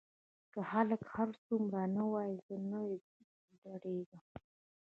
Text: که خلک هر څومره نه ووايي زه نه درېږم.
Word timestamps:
که 0.53 0.61
خلک 0.71 1.01
هر 1.15 1.29
څومره 1.45 1.81
نه 1.95 2.03
ووايي 2.07 2.35
زه 2.45 2.55
نه 2.69 2.79
درېږم. 3.83 4.23